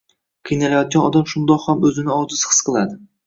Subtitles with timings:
[0.49, 2.99] Qiynalayotgan odam shundoq ham o‘zini ojiz his qiladi.